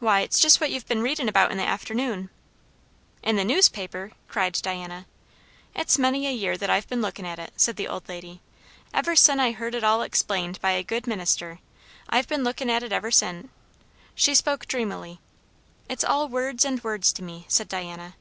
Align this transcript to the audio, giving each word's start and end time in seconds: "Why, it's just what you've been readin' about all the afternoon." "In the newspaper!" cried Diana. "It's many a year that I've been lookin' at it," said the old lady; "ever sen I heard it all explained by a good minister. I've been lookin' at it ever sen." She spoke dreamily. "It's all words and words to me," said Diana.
"Why, 0.00 0.22
it's 0.22 0.40
just 0.40 0.60
what 0.60 0.72
you've 0.72 0.88
been 0.88 1.00
readin' 1.00 1.28
about 1.28 1.52
all 1.52 1.56
the 1.56 1.62
afternoon." 1.62 2.28
"In 3.22 3.36
the 3.36 3.44
newspaper!" 3.44 4.10
cried 4.26 4.54
Diana. 4.60 5.06
"It's 5.76 5.96
many 5.96 6.26
a 6.26 6.32
year 6.32 6.56
that 6.56 6.70
I've 6.70 6.88
been 6.88 7.00
lookin' 7.00 7.24
at 7.24 7.38
it," 7.38 7.52
said 7.56 7.76
the 7.76 7.86
old 7.86 8.08
lady; 8.08 8.40
"ever 8.92 9.14
sen 9.14 9.38
I 9.38 9.52
heard 9.52 9.76
it 9.76 9.84
all 9.84 10.02
explained 10.02 10.60
by 10.60 10.72
a 10.72 10.82
good 10.82 11.06
minister. 11.06 11.60
I've 12.08 12.26
been 12.26 12.42
lookin' 12.42 12.68
at 12.68 12.82
it 12.82 12.90
ever 12.92 13.12
sen." 13.12 13.50
She 14.16 14.34
spoke 14.34 14.66
dreamily. 14.66 15.20
"It's 15.88 16.02
all 16.02 16.26
words 16.28 16.64
and 16.64 16.82
words 16.82 17.12
to 17.12 17.22
me," 17.22 17.44
said 17.46 17.68
Diana. 17.68 18.16